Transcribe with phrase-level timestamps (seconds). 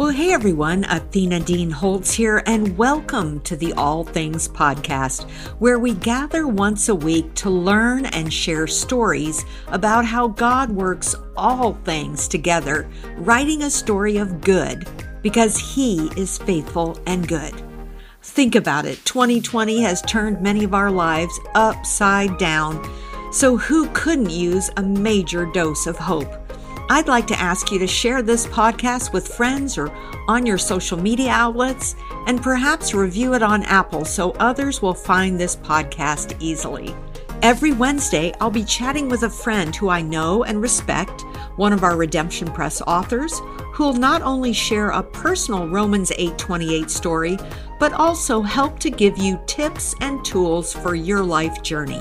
[0.00, 5.78] Well, hey everyone, Athena Dean Holtz here, and welcome to the All Things Podcast, where
[5.78, 11.74] we gather once a week to learn and share stories about how God works all
[11.84, 14.88] things together, writing a story of good,
[15.20, 17.52] because He is faithful and good.
[18.22, 22.82] Think about it 2020 has turned many of our lives upside down,
[23.32, 26.39] so who couldn't use a major dose of hope?
[26.92, 29.92] I'd like to ask you to share this podcast with friends or
[30.26, 31.94] on your social media outlets
[32.26, 36.92] and perhaps review it on Apple so others will find this podcast easily.
[37.42, 41.20] Every Wednesday, I'll be chatting with a friend who I know and respect,
[41.54, 43.38] one of our Redemption Press authors,
[43.72, 47.38] who will not only share a personal Romans 8:28 story,
[47.78, 52.00] but also help to give you tips and tools for your life journey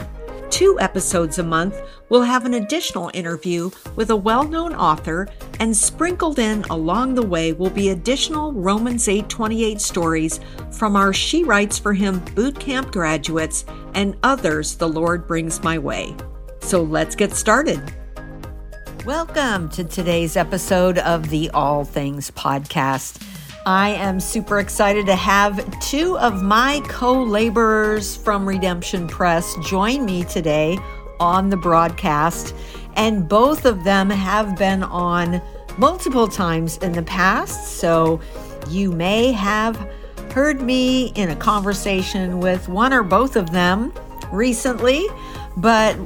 [0.49, 1.75] two episodes a month,
[2.09, 5.27] we'll have an additional interview with a well known author,
[5.59, 10.39] and sprinkled in along the way will be additional Romans 828 stories
[10.71, 16.15] from our She Writes for Him bootcamp graduates and others the Lord brings my way.
[16.59, 17.81] So let's get started.
[19.05, 23.25] Welcome to today's episode of the All Things Podcast.
[23.65, 30.05] I am super excited to have two of my co laborers from Redemption Press join
[30.05, 30.79] me today
[31.19, 32.55] on the broadcast.
[32.95, 35.41] And both of them have been on
[35.77, 37.79] multiple times in the past.
[37.79, 38.19] So
[38.67, 39.75] you may have
[40.31, 43.93] heard me in a conversation with one or both of them
[44.31, 45.07] recently,
[45.57, 45.97] but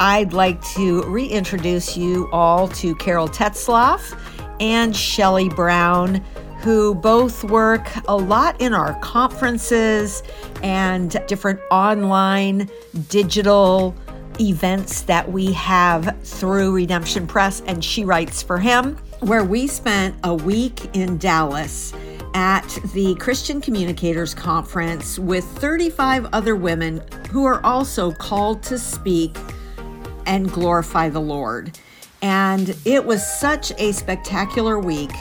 [0.00, 4.18] I'd like to reintroduce you all to Carol Tetzloff
[4.60, 6.22] and Shelly Brown
[6.62, 10.22] who both work a lot in our conferences
[10.62, 12.70] and different online
[13.08, 13.96] digital
[14.42, 20.16] events that we have through Redemption Press and She Writes for Him, where we spent
[20.24, 21.92] a week in Dallas
[22.34, 29.36] at the Christian Communicators Conference with 35 other women who are also called to speak
[30.26, 31.78] and glorify the Lord.
[32.22, 35.12] And it was such a spectacular week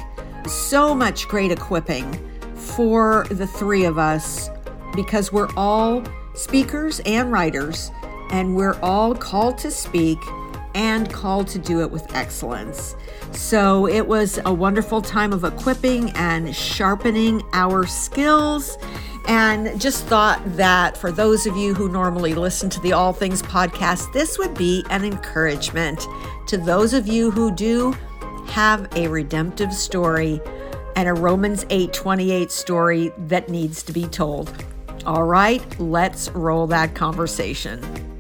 [0.48, 2.12] so much great equipping
[2.56, 4.50] for the three of us
[4.96, 6.04] because we're all
[6.34, 7.92] speakers and writers,
[8.32, 10.20] and we're all called to speak
[10.74, 12.96] and called to do it with excellence.
[13.32, 18.78] So it was a wonderful time of equipping and sharpening our skills.
[19.28, 23.42] And just thought that for those of you who normally listen to the All Things
[23.44, 26.06] podcast, this would be an encouragement
[26.48, 27.96] to those of you who do
[28.48, 30.42] have a redemptive story
[30.96, 34.52] and a Romans 8:28 story that needs to be told.
[35.06, 38.11] All right, let's roll that conversation.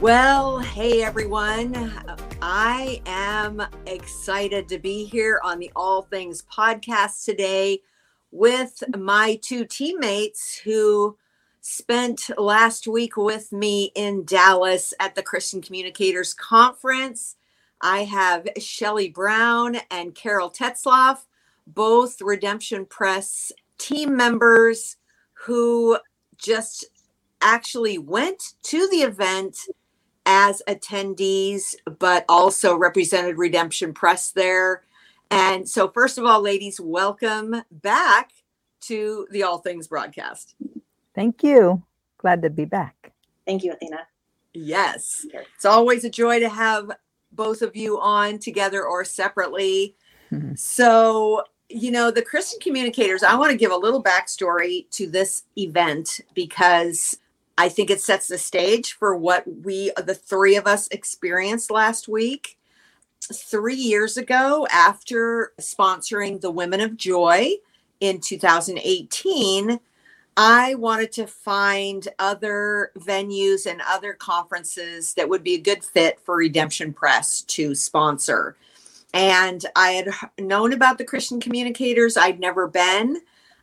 [0.00, 1.92] Well, hey everyone.
[2.40, 7.82] I am excited to be here on the All Things podcast today
[8.30, 11.18] with my two teammates who
[11.60, 17.36] spent last week with me in Dallas at the Christian Communicators Conference.
[17.82, 21.26] I have Shelly Brown and Carol Tetzloff,
[21.66, 24.96] both Redemption Press team members
[25.34, 25.98] who
[26.38, 26.86] just
[27.42, 29.66] actually went to the event
[30.32, 34.84] as attendees, but also represented Redemption Press there.
[35.32, 38.30] And so, first of all, ladies, welcome back
[38.82, 40.54] to the All Things broadcast.
[41.16, 41.82] Thank you.
[42.18, 43.12] Glad to be back.
[43.44, 44.06] Thank you, Athena.
[44.54, 45.26] Yes.
[45.32, 46.92] It's always a joy to have
[47.32, 49.96] both of you on together or separately.
[50.30, 50.54] Mm-hmm.
[50.54, 55.42] So, you know, the Christian communicators, I want to give a little backstory to this
[55.58, 57.16] event because
[57.60, 62.08] I think it sets the stage for what we, the three of us, experienced last
[62.08, 62.56] week.
[63.20, 67.50] Three years ago, after sponsoring the Women of Joy
[68.00, 69.78] in 2018,
[70.38, 76.18] I wanted to find other venues and other conferences that would be a good fit
[76.24, 78.56] for Redemption Press to sponsor.
[79.12, 83.20] And I had known about the Christian communicators, I'd never been.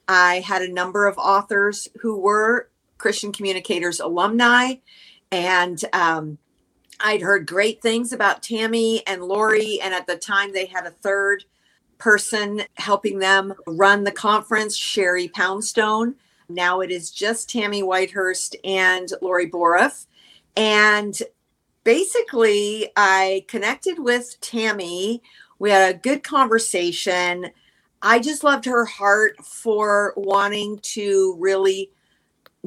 [0.08, 4.76] I had a number of authors who were Christian communicators alumni,
[5.32, 6.38] and um,
[7.00, 9.80] I'd heard great things about Tammy and Lori.
[9.82, 11.44] And at the time, they had a third
[11.98, 16.16] person helping them run the conference, Sherry Poundstone.
[16.50, 20.06] Now it is just Tammy Whitehurst and Lori Boruff.
[20.56, 21.20] And
[21.84, 25.22] basically, I connected with Tammy.
[25.60, 27.52] We had a good conversation.
[28.02, 31.92] I just loved her heart for wanting to really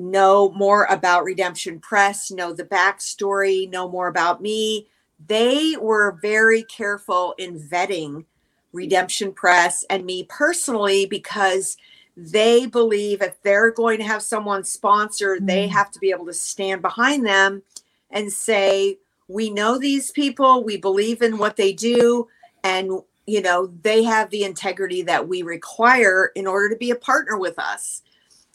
[0.01, 4.89] know more about Redemption Press, know the backstory, know more about me.
[5.27, 8.25] They were very careful in vetting
[8.73, 11.77] Redemption Press and me personally because
[12.17, 15.47] they believe if they're going to have someone sponsor, mm.
[15.47, 17.63] they have to be able to stand behind them
[18.11, 18.99] and say,
[19.29, 22.29] We know these people, we believe in what they do,
[22.65, 26.97] and you know, they have the integrity that we require in order to be a
[26.97, 28.03] partner with us.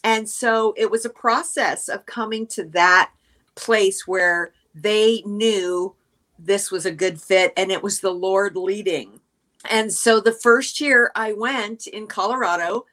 [0.05, 3.09] And so it was a process of coming to that
[3.55, 5.95] place where they knew
[6.37, 9.19] this was a good fit and it was the Lord leading.
[9.67, 12.85] And so the first year I went in Colorado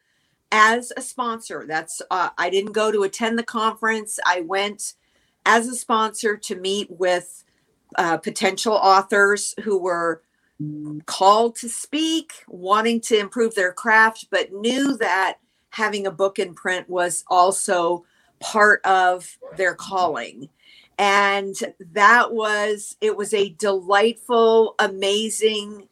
[0.51, 4.19] as a sponsor, that's uh, I didn't go to attend the conference.
[4.25, 4.95] I went
[5.45, 7.45] as a sponsor to meet with
[7.99, 10.23] uh, potential authors who were
[11.05, 15.39] called to speak, wanting to improve their craft, but knew that
[15.73, 18.05] having a book in print was also
[18.41, 20.49] part of their calling.
[20.99, 21.57] And
[21.93, 25.89] that was, it was a delightful, amazing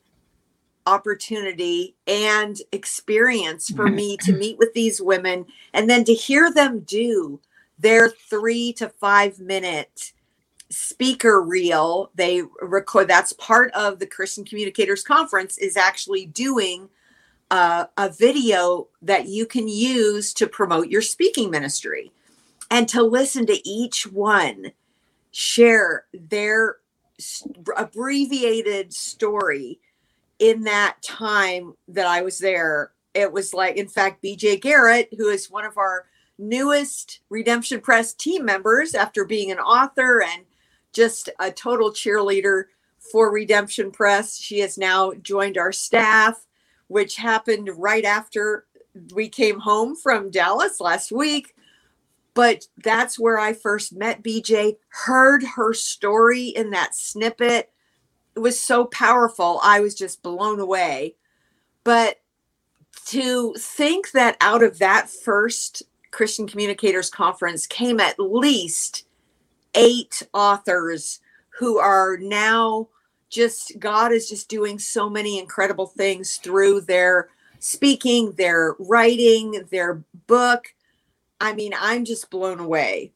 [0.87, 6.81] opportunity and experience for me to meet with these women and then to hear them
[6.81, 7.41] do
[7.79, 10.12] their three to five minute
[10.71, 16.88] speaker reel they record that's part of the christian communicators conference is actually doing
[17.50, 22.12] uh, a video that you can use to promote your speaking ministry
[22.70, 24.73] and to listen to each one
[25.32, 26.76] share their
[27.76, 29.81] abbreviated story
[30.38, 32.93] in that time that I was there.
[33.14, 36.06] It was like, in fact, BJ Garrett, who is one of our
[36.38, 40.44] newest Redemption Press team members after being an author and
[40.93, 42.64] just a total cheerleader
[43.12, 44.38] for Redemption Press.
[44.38, 46.47] She has now joined our staff,
[46.90, 48.66] which happened right after
[49.14, 51.54] we came home from Dallas last week.
[52.34, 57.70] But that's where I first met BJ, heard her story in that snippet.
[58.34, 59.60] It was so powerful.
[59.62, 61.14] I was just blown away.
[61.84, 62.16] But
[63.06, 69.06] to think that out of that first Christian Communicators Conference came at least
[69.76, 71.20] eight authors
[71.60, 72.88] who are now
[73.31, 77.29] just God is just doing so many incredible things through their
[77.61, 80.75] speaking, their writing, their book.
[81.41, 83.12] I mean, I'm just blown away.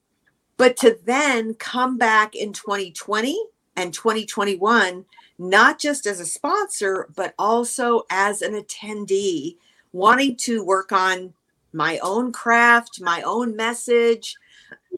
[0.57, 3.43] But to then come back in 2020
[3.77, 5.05] and 2021,
[5.39, 9.57] not just as a sponsor, but also as an attendee,
[9.93, 11.35] wanting to work on
[11.73, 14.37] my own craft, my own message,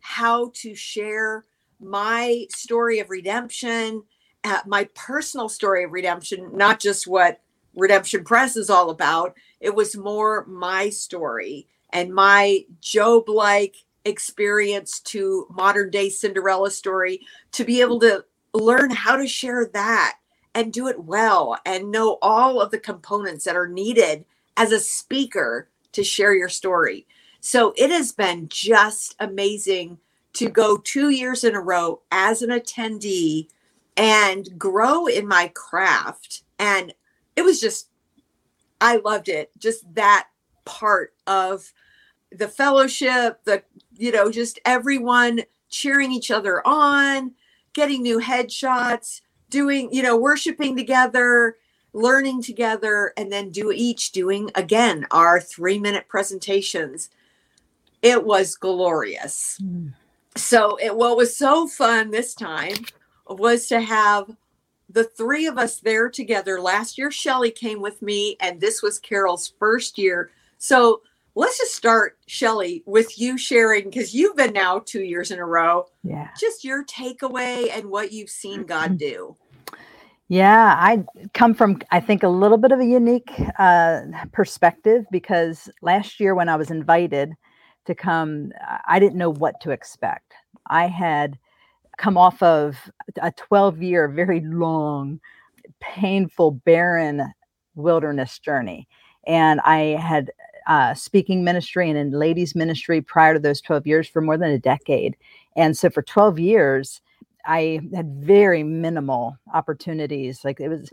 [0.03, 1.45] how to share
[1.81, 4.03] my story of redemption,
[4.67, 7.41] my personal story of redemption, not just what
[7.75, 9.35] Redemption Press is all about.
[9.61, 17.21] It was more my story and my Job like experience to modern day Cinderella story
[17.53, 20.19] to be able to learn how to share that
[20.55, 24.25] and do it well and know all of the components that are needed
[24.57, 27.07] as a speaker to share your story.
[27.41, 29.99] So it has been just amazing
[30.35, 33.49] to go two years in a row as an attendee
[33.97, 36.43] and grow in my craft.
[36.59, 36.93] And
[37.35, 37.89] it was just,
[38.81, 39.51] I loved it.
[39.59, 40.29] Just that
[40.65, 41.73] part of
[42.31, 43.63] the fellowship, the,
[43.97, 47.33] you know, just everyone cheering each other on,
[47.73, 51.57] getting new headshots, doing, you know, worshiping together,
[51.93, 57.11] learning together, and then do each doing again our three minute presentations.
[58.03, 59.59] It was glorious.
[59.63, 59.95] Mm.
[60.37, 62.75] So it what was so fun this time
[63.29, 64.37] was to have
[64.89, 66.61] the three of us there together.
[66.61, 70.31] Last year, Shelly came with me, and this was Carol's first year.
[70.59, 71.03] So
[71.35, 75.45] let's just start, Shelly, with you sharing because you've been now two years in a
[75.45, 75.87] row.
[76.03, 76.29] Yeah.
[76.39, 79.37] Just your takeaway and what you've seen God do.
[80.29, 81.05] Yeah, I
[81.35, 83.31] come from, I think, a little bit of a unique
[83.61, 84.03] uh,
[84.33, 87.35] perspective because last year when I was invited
[87.85, 88.53] to come,
[88.89, 90.33] I didn't know what to expect.
[90.69, 91.39] I had
[91.97, 92.91] come off of
[93.23, 95.21] a 12 year, very long,
[95.81, 97.33] painful, barren
[97.75, 98.89] wilderness journey.
[99.27, 100.31] And I had
[100.67, 104.51] uh, speaking ministry and in ladies ministry prior to those 12 years for more than
[104.51, 105.17] a decade.
[105.55, 107.01] And so for 12 years,
[107.47, 110.45] I had very minimal opportunities.
[110.45, 110.91] Like it was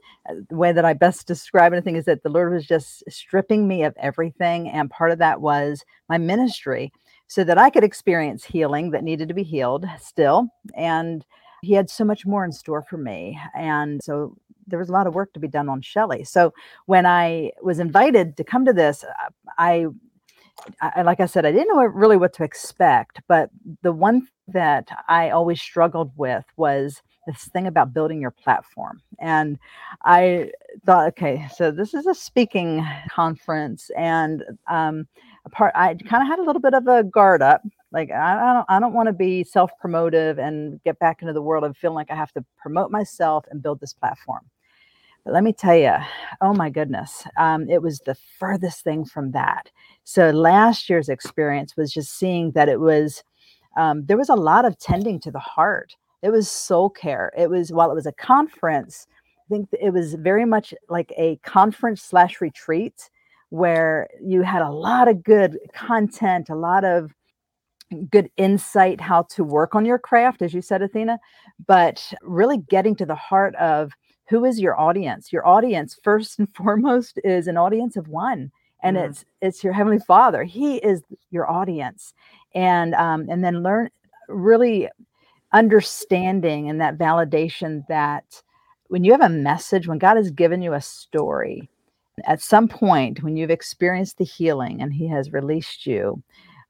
[0.49, 3.83] the way that I best describe anything is that the Lord was just stripping me
[3.83, 4.69] of everything.
[4.69, 6.91] And part of that was my ministry
[7.33, 10.49] so that I could experience healing that needed to be healed still.
[10.75, 11.25] And
[11.63, 13.39] he had so much more in store for me.
[13.55, 14.37] And so
[14.67, 16.25] there was a lot of work to be done on Shelly.
[16.25, 16.53] So
[16.85, 19.03] when I was invited to come to this,
[19.57, 19.87] I,
[20.79, 23.19] I like I said, I didn't know really what to expect.
[23.27, 23.49] But
[23.81, 29.01] the one that I always struggled with was this thing about building your platform.
[29.19, 29.57] And
[30.03, 30.51] I
[30.85, 35.07] thought, okay, so this is a speaking conference, and um,
[35.45, 37.61] a part I kind of had a little bit of a guard up.
[37.91, 41.41] Like I, I don't, I don't want to be self-promotive and get back into the
[41.41, 44.41] world of feeling like I have to promote myself and build this platform.
[45.23, 45.93] But let me tell you,
[46.41, 49.69] oh my goodness, um, it was the furthest thing from that.
[50.03, 53.23] So last year's experience was just seeing that it was
[53.77, 55.95] um, there was a lot of tending to the heart.
[56.21, 57.31] It was soul care.
[57.37, 59.07] It was while it was a conference,
[59.39, 63.09] I think it was very much like a conference slash retreat
[63.53, 67.13] where you had a lot of good content, a lot of
[68.09, 71.19] good insight how to work on your craft, as you said, Athena,
[71.67, 73.91] but really getting to the heart of
[74.27, 75.31] who is your audience.
[75.31, 79.11] Your audience, first and foremost, is an audience of one and mm-hmm.
[79.11, 82.13] it's it's your heavenly father he is your audience
[82.53, 83.89] and um, and then learn
[84.27, 84.89] really
[85.53, 88.41] understanding and that validation that
[88.87, 91.69] when you have a message when god has given you a story
[92.25, 96.21] at some point when you've experienced the healing and he has released you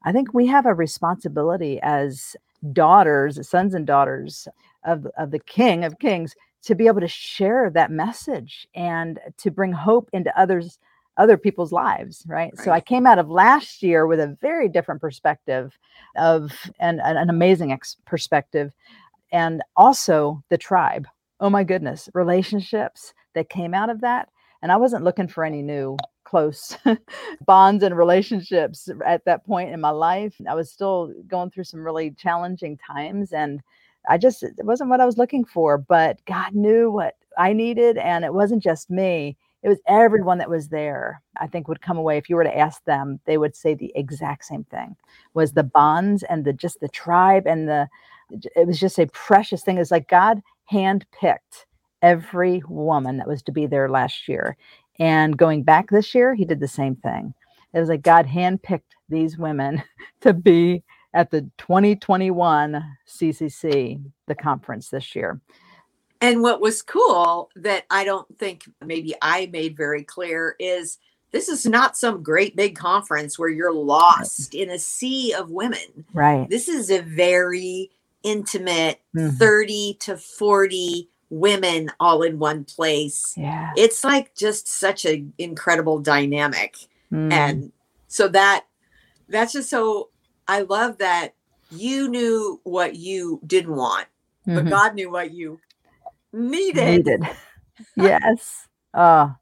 [0.04, 2.36] i think we have a responsibility as
[2.72, 4.48] daughters sons and daughters
[4.84, 9.50] of, of the king of kings to be able to share that message and to
[9.50, 10.78] bring hope into others
[11.16, 12.52] other people's lives right?
[12.56, 12.64] right?
[12.64, 15.78] so i came out of last year with a very different perspective
[16.16, 18.72] of and an, amazing ex- perspective
[19.32, 21.06] and also the tribe
[21.40, 24.28] oh my goodness relationships that came out of that
[24.64, 26.76] and i wasn't looking for any new close
[27.46, 30.34] bonds and relationships at that point in my life.
[30.48, 33.60] I was still going through some really challenging times and
[34.08, 37.96] i just it wasn't what i was looking for but god knew what i needed
[37.98, 41.96] and it wasn't just me it was everyone that was there i think would come
[41.96, 42.18] away.
[42.18, 44.96] If you were to ask them they would say the exact same thing
[45.34, 47.88] was the bonds and the just the tribe and the
[48.30, 49.78] it was just a precious thing.
[49.78, 50.42] It's like god
[50.72, 51.66] handpicked
[52.04, 54.56] every woman that was to be there last year
[54.98, 57.32] and going back this year he did the same thing
[57.72, 59.82] it was like god handpicked these women
[60.20, 60.82] to be
[61.14, 65.40] at the 2021 ccc the conference this year
[66.20, 70.96] and what was cool that I don't think maybe I made very clear is
[71.32, 76.06] this is not some great big conference where you're lost in a sea of women.
[76.14, 76.48] Right.
[76.48, 77.90] This is a very
[78.22, 79.36] intimate mm-hmm.
[79.36, 83.34] 30 to 40 women all in one place.
[83.36, 83.72] Yeah.
[83.76, 86.76] It's like just such an incredible dynamic.
[87.12, 87.32] Mm.
[87.32, 87.72] And
[88.08, 88.66] so that
[89.28, 90.10] that's just so
[90.48, 91.34] I love that
[91.70, 94.06] you knew what you didn't want,
[94.46, 94.54] mm-hmm.
[94.54, 95.58] but God knew what you
[96.32, 97.06] needed.
[97.06, 97.28] Needed.
[97.96, 98.68] yes.
[98.92, 99.34] Oh,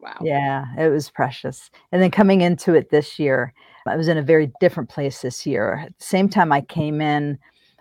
[0.00, 0.18] wow.
[0.22, 1.70] Yeah, it was precious.
[1.90, 3.52] And then coming into it this year,
[3.86, 5.84] I was in a very different place this year.
[5.86, 7.38] At the same time I came in,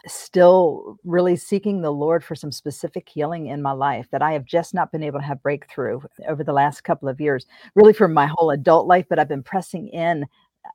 [0.08, 4.46] still really seeking the Lord for some specific healing in my life that I have
[4.46, 8.08] just not been able to have breakthrough over the last couple of years, really for
[8.08, 10.26] my whole adult life, but I've been pressing in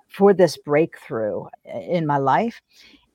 [0.08, 2.60] for this breakthrough in my life.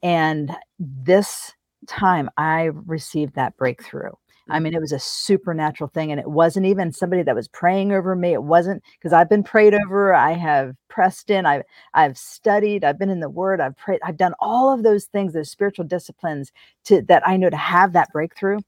[0.04, 1.54] And this
[1.88, 4.12] time I received that breakthrough.
[4.52, 6.12] I mean, it was a supernatural thing.
[6.12, 8.34] And it wasn't even somebody that was praying over me.
[8.34, 10.14] It wasn't because I've been prayed over.
[10.14, 11.46] I have pressed in.
[11.46, 12.84] I've I've studied.
[12.84, 13.62] I've been in the word.
[13.62, 14.00] I've prayed.
[14.04, 16.52] I've done all of those things, those spiritual disciplines
[16.86, 18.60] to that I know to have that breakthrough.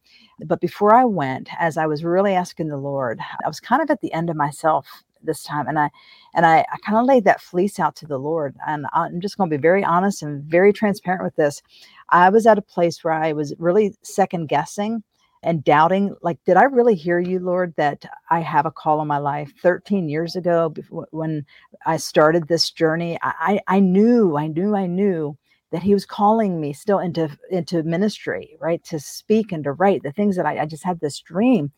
[0.45, 3.89] But before I went, as I was really asking the Lord, I was kind of
[3.91, 5.89] at the end of myself this time and i
[6.33, 9.37] and i, I kind of laid that fleece out to the lord and i'm just
[9.37, 11.61] going to be very honest and very transparent with this
[12.09, 15.03] i was at a place where i was really second guessing
[15.43, 19.07] and doubting like did i really hear you lord that i have a call on
[19.07, 21.45] my life 13 years ago before, when
[21.85, 23.17] i started this journey?
[23.21, 25.37] I, I knew i knew i knew
[25.71, 30.03] that he was calling me still into into ministry right to speak and to write
[30.03, 31.71] the things that i, I just had this dream.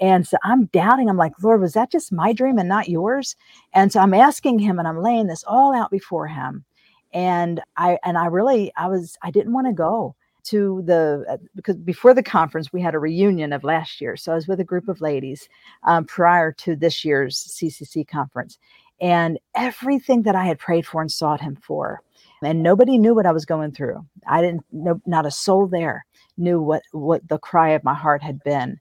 [0.00, 3.34] And so i'm doubting i'm like lord was that just my dream and not yours?
[3.72, 6.64] And so i'm asking him and i'm laying this all out before him.
[7.12, 10.14] And i and i really i was i didn't want to go
[10.46, 14.32] to the uh, because before the conference we had a reunion of last year so
[14.32, 15.48] i was with a group of ladies
[15.84, 18.58] um, prior to this year's ccc conference
[19.00, 22.02] and everything that i had prayed for and sought him for
[22.42, 26.06] and nobody knew what i was going through i didn't know not a soul there
[26.36, 28.78] knew what what the cry of my heart had been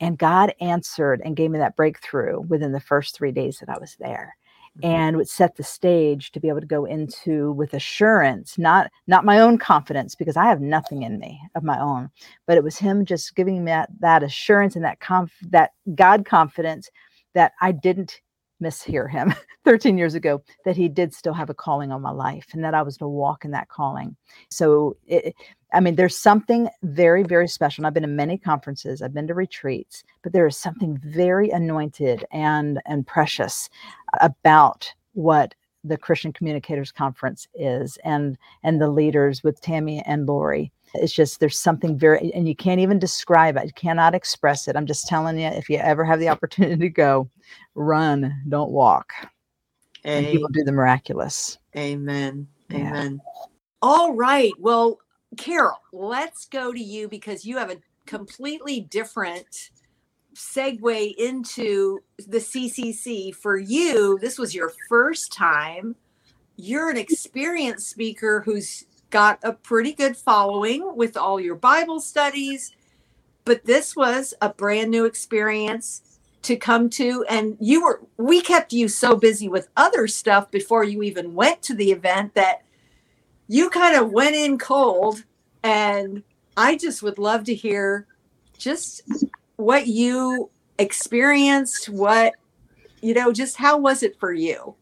[0.00, 3.78] and god answered and gave me that breakthrough within the first three days that i
[3.78, 4.41] was there Mm-hmm.
[4.78, 4.90] Mm-hmm.
[4.90, 9.22] and would set the stage to be able to go into with assurance not not
[9.22, 12.08] my own confidence because i have nothing in me of my own
[12.46, 16.24] but it was him just giving me that that assurance and that conf that god
[16.24, 16.88] confidence
[17.34, 18.22] that i didn't
[18.62, 22.48] mishear him 13 years ago that he did still have a calling on my life
[22.52, 24.16] and that I was to walk in that calling.
[24.50, 25.34] So, it,
[25.74, 27.82] I mean, there's something very, very special.
[27.82, 31.50] And I've been to many conferences, I've been to retreats, but there is something very
[31.50, 33.68] anointed and and precious
[34.20, 35.54] about what
[35.84, 40.72] the Christian Communicators Conference is and and the leaders with Tammy and Lori.
[40.94, 43.64] It's just there's something very and you can't even describe it.
[43.64, 44.76] You cannot express it.
[44.76, 47.28] I'm just telling you, if you ever have the opportunity to go,
[47.74, 49.12] run, don't walk.
[50.04, 51.58] And you will do the miraculous.
[51.76, 52.48] Amen.
[52.72, 53.20] Amen.
[53.24, 53.44] Yeah.
[53.80, 54.52] All right.
[54.58, 54.98] Well,
[55.36, 59.70] Carol, let's go to you because you have a completely different
[60.34, 63.34] segue into the CCC.
[63.34, 65.96] For you, this was your first time.
[66.56, 72.74] You're an experienced speaker who's got a pretty good following with all your Bible studies,
[73.44, 78.72] but this was a brand new experience to come to and you were we kept
[78.72, 82.62] you so busy with other stuff before you even went to the event that
[83.46, 85.22] you kind of went in cold
[85.62, 86.24] and
[86.56, 88.08] I just would love to hear
[88.58, 89.02] just
[89.56, 92.34] what you experienced, what,
[93.00, 94.74] you know, just how was it for you?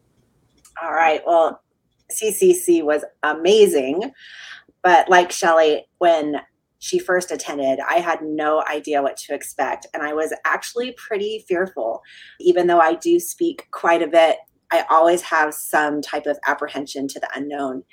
[0.81, 1.21] All right.
[1.25, 1.61] Well,
[2.11, 4.11] CCC was amazing.
[4.83, 6.41] But like Shelly, when
[6.79, 9.85] she first attended, I had no idea what to expect.
[9.93, 12.01] And I was actually pretty fearful.
[12.39, 14.37] Even though I do speak quite a bit,
[14.71, 17.83] I always have some type of apprehension to the unknown.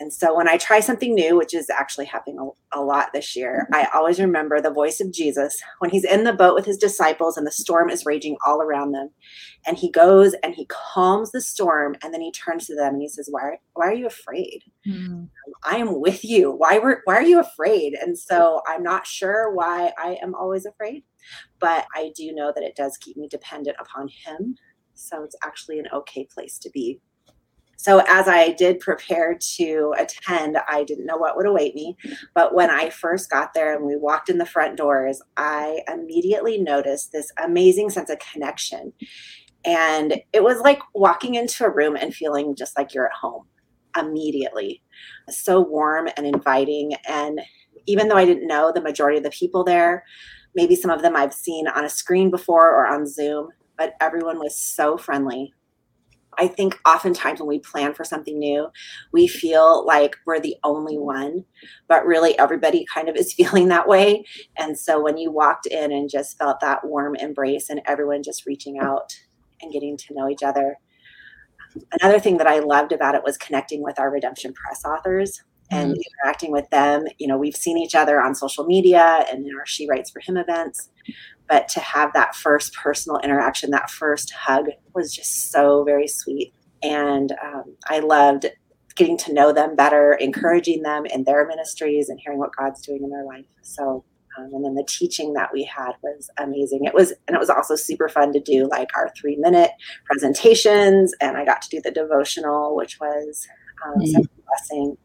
[0.00, 3.36] And so when I try something new, which is actually happening a, a, lot this
[3.36, 6.78] year, I always remember the voice of Jesus when he's in the boat with his
[6.78, 9.10] disciples and the storm is raging all around them.
[9.66, 13.02] And he goes and he calms the storm and then he turns to them and
[13.02, 14.62] he says, Why, why are you afraid?
[14.88, 15.28] Mm.
[15.64, 16.50] I am with you.
[16.50, 17.92] Why were why are you afraid?
[17.92, 21.04] And so I'm not sure why I am always afraid,
[21.58, 24.54] but I do know that it does keep me dependent upon him.
[24.94, 27.00] So it's actually an okay place to be
[27.80, 31.96] so as I did prepare to attend, I didn't know what would await me.
[32.34, 36.58] But when I first got there and we walked in the front doors, I immediately
[36.58, 38.92] noticed this amazing sense of connection.
[39.64, 43.46] And it was like walking into a room and feeling just like you're at home
[43.98, 44.82] immediately.
[45.30, 46.92] So warm and inviting.
[47.08, 47.40] And
[47.86, 50.04] even though I didn't know the majority of the people there,
[50.54, 54.38] maybe some of them I've seen on a screen before or on Zoom, but everyone
[54.38, 55.54] was so friendly,
[56.40, 58.68] I think oftentimes when we plan for something new,
[59.12, 61.44] we feel like we're the only one,
[61.86, 64.24] but really everybody kind of is feeling that way.
[64.56, 68.46] And so when you walked in and just felt that warm embrace and everyone just
[68.46, 69.14] reaching out
[69.60, 70.78] and getting to know each other.
[72.00, 75.92] Another thing that I loved about it was connecting with our Redemption Press authors and
[75.92, 76.00] mm-hmm.
[76.24, 77.04] interacting with them.
[77.18, 80.20] You know, we've seen each other on social media and in our She Writes for
[80.20, 80.90] Him events,
[81.48, 86.52] but to have that first personal interaction, that first hug was just so very sweet.
[86.82, 88.46] And um, I loved
[88.96, 93.02] getting to know them better, encouraging them in their ministries and hearing what God's doing
[93.02, 93.46] in their life.
[93.62, 94.04] So,
[94.38, 96.84] um, and then the teaching that we had was amazing.
[96.84, 99.70] It was, and it was also super fun to do like our three minute
[100.04, 101.14] presentations.
[101.20, 103.46] And I got to do the devotional, which was
[103.86, 104.96] um, mm-hmm blessing.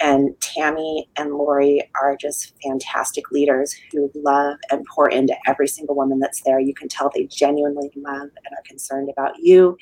[0.00, 5.94] And Tammy and Lori are just fantastic leaders who love and pour into every single
[5.94, 6.60] woman that's there.
[6.60, 9.76] You can tell they genuinely love and are concerned about you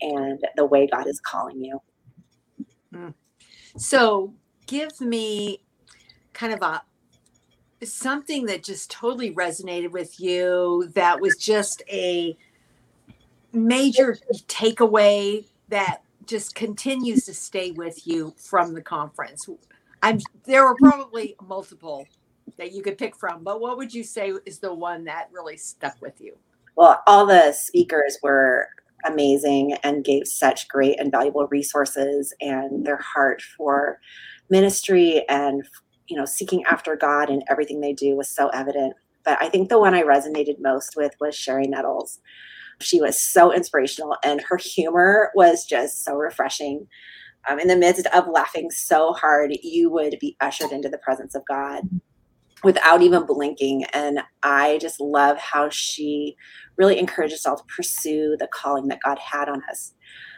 [0.00, 1.80] and the way God is calling you.
[2.94, 3.14] Mm.
[3.76, 4.34] So,
[4.66, 5.62] give me
[6.32, 6.82] kind of a
[7.84, 12.36] something that just totally resonated with you that was just a
[13.52, 19.48] major takeaway that just continues to stay with you from the conference?
[20.02, 22.06] I'm there were probably multiple
[22.56, 25.56] that you could pick from, but what would you say is the one that really
[25.56, 26.36] stuck with you?
[26.76, 28.68] Well, all the speakers were
[29.04, 34.00] amazing and gave such great and valuable resources and their heart for
[34.50, 35.62] ministry and
[36.08, 38.94] you know seeking after God and everything they do was so evident.
[39.24, 42.20] But I think the one I resonated most with was Sherry Nettles.
[42.80, 46.86] She was so inspirational, and her humor was just so refreshing.
[47.48, 51.34] Um, in the midst of laughing so hard, you would be ushered into the presence
[51.34, 51.84] of God
[52.64, 53.84] without even blinking.
[53.94, 56.36] And I just love how she
[56.76, 59.94] really encouraged us all to pursue the calling that God had on us.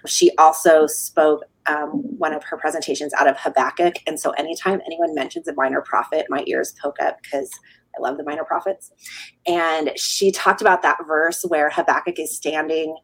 [0.07, 3.97] She also spoke um, one of her presentations out of Habakkuk.
[4.07, 7.51] And so anytime anyone mentions a minor prophet, my ears poke up because
[7.97, 8.93] I love the minor prophets.
[9.47, 12.97] And she talked about that verse where Habakkuk is standing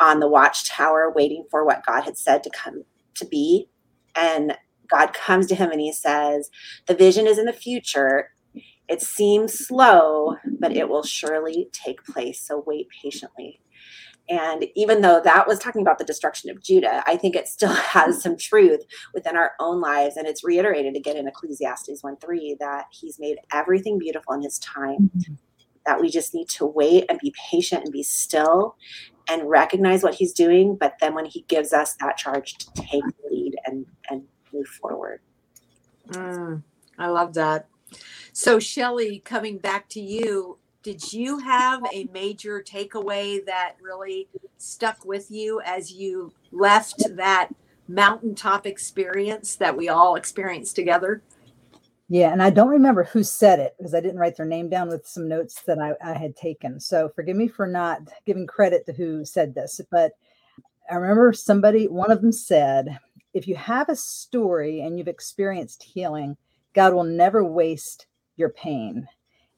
[0.00, 2.84] on the watchtower waiting for what God had said to come
[3.16, 3.68] to be.
[4.16, 4.56] And
[4.90, 6.50] God comes to him and he says,
[6.86, 8.30] The vision is in the future.
[8.88, 12.40] It seems slow, but it will surely take place.
[12.46, 13.60] So wait patiently.
[14.30, 17.72] And even though that was talking about the destruction of Judah, I think it still
[17.74, 18.80] has some truth
[19.12, 20.16] within our own lives.
[20.16, 24.58] And it's reiterated again in Ecclesiastes 1 3 that he's made everything beautiful in his
[24.60, 25.34] time, mm-hmm.
[25.84, 28.76] that we just need to wait and be patient and be still
[29.28, 30.76] and recognize what he's doing.
[30.76, 34.68] But then when he gives us that charge to take the lead and, and move
[34.68, 35.20] forward.
[36.08, 36.62] Mm,
[36.98, 37.66] I love that.
[38.32, 45.04] So, Shelly, coming back to you, did you have a major takeaway that really stuck
[45.04, 47.50] with you as you left that
[47.86, 51.22] mountaintop experience that we all experienced together?
[52.08, 54.88] Yeah, and I don't remember who said it because I didn't write their name down
[54.88, 56.80] with some notes that I, I, had taken.
[56.80, 60.12] So forgive me for not giving credit to who said this, but
[60.90, 62.98] I remember somebody, one of them said,
[63.32, 66.36] if you have a story and you've experienced healing,
[66.72, 69.06] God will never waste your pain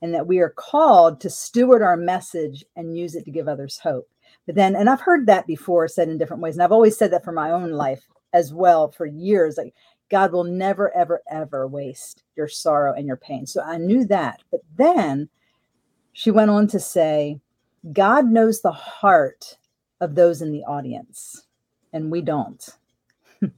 [0.02, 3.78] and that we are called to steward our message and use it to give others
[3.78, 4.08] hope.
[4.46, 7.12] But then, and I've heard that before said in different ways, and I've always said
[7.12, 9.56] that for my own life as well for years.
[9.56, 9.74] Like,
[10.10, 13.46] God will never, ever, ever waste your sorrow and your pain.
[13.46, 14.42] So I knew that.
[14.50, 15.28] But then
[16.12, 17.40] she went on to say,
[17.92, 19.56] God knows the heart
[20.00, 21.46] of those in the audience,
[21.92, 22.68] and we don't.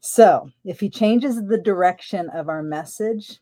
[0.00, 3.40] so if He changes the direction of our message,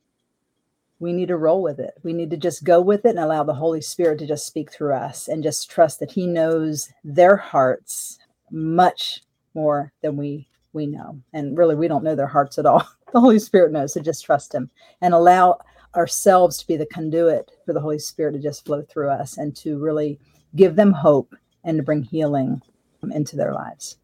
[1.01, 1.95] we need to roll with it.
[2.03, 4.71] We need to just go with it and allow the Holy Spirit to just speak
[4.71, 8.19] through us and just trust that He knows their hearts
[8.51, 9.23] much
[9.55, 11.21] more than we we know.
[11.33, 12.87] And really, we don't know their hearts at all.
[13.13, 13.95] The Holy Spirit knows.
[13.95, 15.59] So just trust Him and allow
[15.97, 19.57] ourselves to be the conduit for the Holy Spirit to just flow through us and
[19.57, 20.21] to really
[20.55, 21.35] give them hope
[21.65, 22.63] and to bring healing
[23.13, 23.97] into their lives.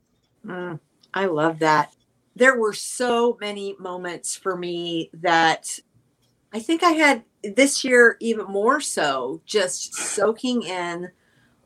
[0.44, 0.80] Mm,
[1.14, 1.92] I love that.
[2.35, 5.78] There were so many moments for me that
[6.52, 11.11] I think I had this year even more so, just soaking in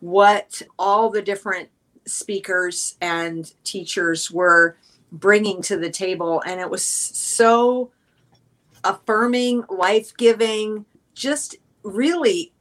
[0.00, 1.68] what all the different
[2.06, 4.76] speakers and teachers were
[5.12, 6.42] bringing to the table.
[6.46, 7.90] And it was so
[8.82, 12.52] affirming, life giving, just really,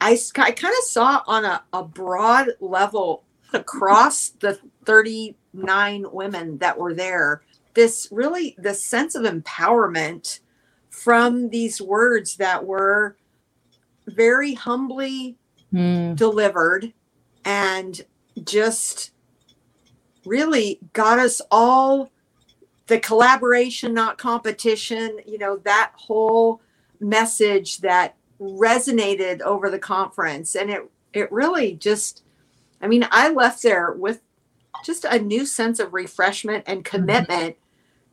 [0.00, 6.78] I, I kind of saw on a, a broad level across the 39 women that
[6.78, 7.42] were there
[7.74, 10.40] this really the sense of empowerment
[10.92, 13.16] from these words that were
[14.06, 15.36] very humbly
[15.72, 16.14] mm.
[16.14, 16.92] delivered
[17.44, 18.02] and
[18.44, 19.10] just
[20.26, 22.12] really got us all
[22.86, 26.60] the collaboration not competition you know that whole
[27.00, 32.22] message that resonated over the conference and it it really just
[32.80, 34.20] i mean i left there with
[34.84, 36.96] just a new sense of refreshment and mm-hmm.
[36.96, 37.56] commitment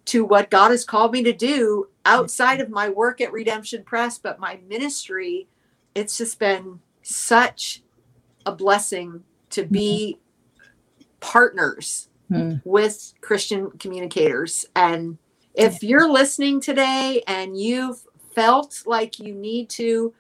[0.10, 4.18] to what God has called me to do outside of my work at Redemption Press,
[4.18, 5.48] but my ministry.
[5.94, 7.84] It's just been such
[8.48, 10.18] a blessing to be
[11.20, 12.58] partners mm-hmm.
[12.68, 14.66] with Christian communicators.
[14.76, 15.20] And
[15.54, 18.02] if you're listening today and you've
[18.34, 20.12] felt like you need to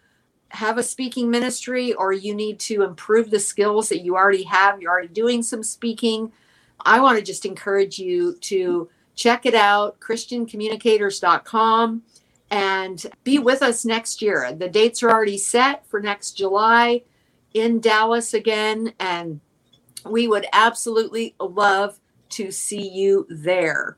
[0.49, 4.79] have a speaking ministry or you need to improve the skills that you already have,
[4.79, 6.31] you're already doing some speaking,
[6.81, 8.87] I want to just encourage you to
[9.19, 12.01] check it out, christiancommunicators.com,
[12.51, 14.53] and be with us next year.
[14.53, 17.03] The dates are already set for next July
[17.53, 19.41] in Dallas again, and
[20.05, 23.97] we would absolutely love to see you there.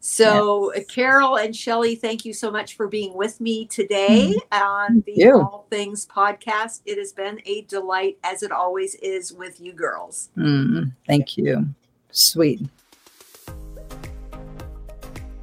[0.00, 0.86] So, yes.
[0.86, 4.62] Carol and Shelly, thank you so much for being with me today mm-hmm.
[4.62, 6.80] on the All Things podcast.
[6.86, 10.30] It has been a delight, as it always is with you girls.
[10.38, 11.68] Mm, thank you.
[12.10, 12.62] Sweet.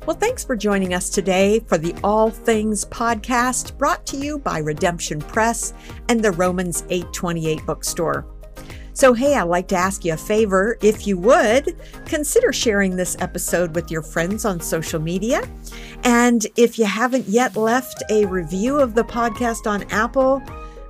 [0.07, 4.57] Well, thanks for joining us today for the All Things podcast brought to you by
[4.57, 5.75] Redemption Press
[6.09, 8.25] and the Romans 828 bookstore.
[8.93, 10.79] So, hey, I'd like to ask you a favor.
[10.81, 15.47] If you would, consider sharing this episode with your friends on social media.
[16.03, 20.41] And if you haven't yet left a review of the podcast on Apple,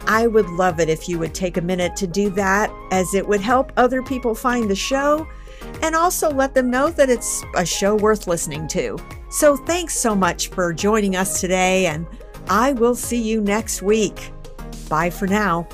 [0.07, 3.27] I would love it if you would take a minute to do that, as it
[3.27, 5.27] would help other people find the show
[5.81, 8.97] and also let them know that it's a show worth listening to.
[9.29, 12.05] So thanks so much for joining us today, and
[12.49, 14.31] I will see you next week.
[14.89, 15.67] Bye for now.